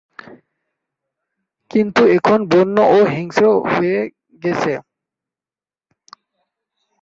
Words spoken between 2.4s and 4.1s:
বন্য ও হিংস্র হয়ে